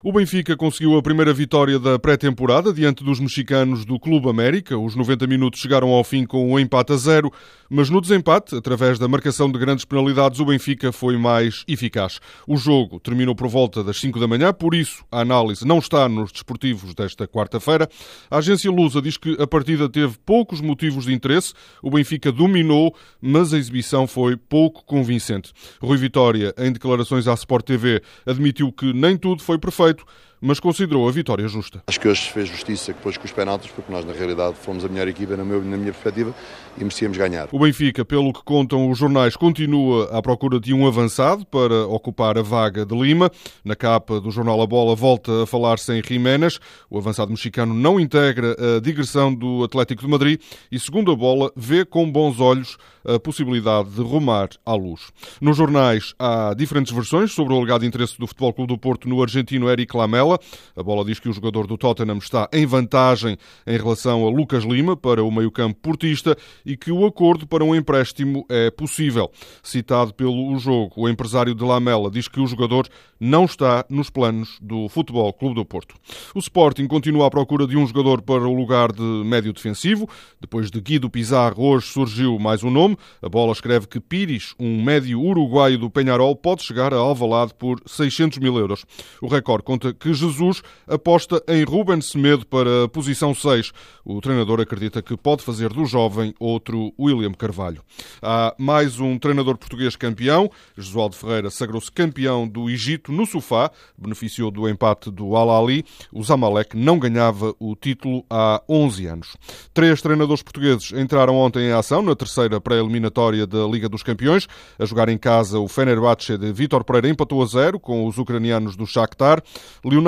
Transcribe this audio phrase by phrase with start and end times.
[0.00, 4.78] O Benfica conseguiu a primeira vitória da pré-temporada diante dos mexicanos do Clube América.
[4.78, 7.32] Os 90 minutos chegaram ao fim com um empate a zero,
[7.68, 12.20] mas no desempate, através da marcação de grandes penalidades, o Benfica foi mais eficaz.
[12.46, 16.08] O jogo terminou por volta das 5 da manhã, por isso a análise não está
[16.08, 17.88] nos desportivos desta quarta-feira.
[18.30, 21.54] A agência Lusa diz que a partida teve poucos motivos de interesse.
[21.82, 25.52] O Benfica dominou, mas a exibição foi pouco convincente.
[25.82, 30.06] Rui Vitória, em declarações à Sport TV, admitiu que nem tudo foi perfeito feito,
[30.40, 31.82] mas considerou a vitória justa.
[31.86, 34.84] Acho que hoje se fez justiça depois com os penaltis, porque nós, na realidade, fomos
[34.84, 36.34] a melhor equipa, na, meu, na minha perspectiva,
[36.76, 37.48] e merecíamos ganhar.
[37.50, 42.38] O Benfica, pelo que contam os jornais, continua à procura de um avançado para ocupar
[42.38, 43.30] a vaga de Lima.
[43.64, 46.58] Na capa do jornal A Bola volta a falar-se em Jiménez.
[46.90, 51.50] O avançado mexicano não integra a digressão do Atlético de Madrid e, segundo a Bola,
[51.56, 55.10] vê com bons olhos a possibilidade de rumar à luz.
[55.40, 59.22] Nos jornais há diferentes versões sobre o alegado interesse do Futebol Clube do Porto no
[59.22, 60.27] argentino Eric Lamela.
[60.34, 64.64] A bola diz que o jogador do Tottenham está em vantagem em relação a Lucas
[64.64, 69.30] Lima para o meio-campo portista e que o acordo para um empréstimo é possível.
[69.62, 72.88] Citado pelo jogo, o empresário de Lamela diz que o jogador
[73.20, 75.94] não está nos planos do Futebol Clube do Porto.
[76.34, 80.08] O Sporting continua à procura de um jogador para o lugar de médio defensivo.
[80.40, 82.96] Depois de Guido Pizarro, hoje surgiu mais um nome.
[83.22, 87.80] A bola escreve que Pires, um médio uruguaio do Penharol, pode chegar a Alvalade por
[87.86, 88.84] 600 mil euros.
[89.20, 93.72] O Record conta que Jesus aposta em Ruben Semedo para a posição 6.
[94.04, 97.82] O treinador acredita que pode fazer do jovem outro William Carvalho.
[98.22, 100.50] Há mais um treinador português campeão.
[100.76, 105.84] Josualdo Ferreira sagrou-se campeão do Egito no sofá, beneficiou do empate do Al-Ali.
[106.12, 109.36] O Zamalek não ganhava o título há 11 anos.
[109.72, 114.48] Três treinadores portugueses entraram ontem em ação na terceira pré-eliminatória da Liga dos Campeões.
[114.78, 118.76] A jogar em casa, o Fenerbahçe de Vítor Pereira empatou a zero com os ucranianos
[118.76, 119.42] do Shakhtar.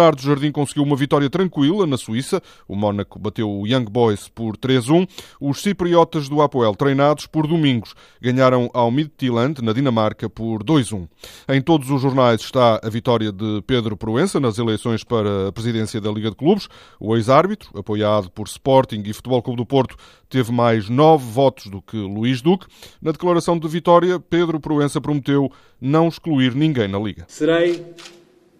[0.00, 2.40] Leonardo Jardim conseguiu uma vitória tranquila na Suíça.
[2.66, 5.06] O Mónaco bateu o Young Boys por 3-1.
[5.38, 11.06] Os cipriotas do Apoel, treinados por Domingos, ganharam ao Midtjylland, na Dinamarca, por 2-1.
[11.50, 16.00] Em todos os jornais está a vitória de Pedro Proença nas eleições para a presidência
[16.00, 16.66] da Liga de Clubes.
[16.98, 19.96] O ex-árbitro, apoiado por Sporting e Futebol Clube do Porto,
[20.30, 22.66] teve mais nove votos do que Luís Duque.
[23.02, 27.26] Na declaração de vitória, Pedro Proença prometeu não excluir ninguém na Liga.
[27.28, 27.84] Serei,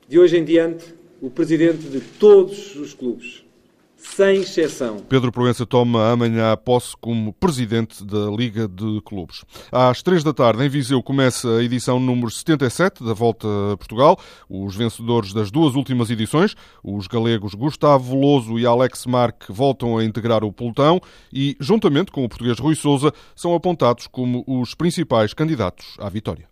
[0.06, 3.44] de hoje em diante, o presidente de todos os clubes
[4.02, 4.98] sem exceção.
[5.08, 9.44] Pedro Proença toma amanhã posse como presidente da Liga de Clubes.
[9.70, 14.18] Às três da tarde, em Viseu, começa a edição número 77 da Volta a Portugal.
[14.48, 20.04] Os vencedores das duas últimas edições, os galegos Gustavo Veloso e Alex Marque, voltam a
[20.04, 21.00] integrar o pelotão
[21.32, 26.50] e, juntamente com o português Rui Souza, são apontados como os principais candidatos à vitória.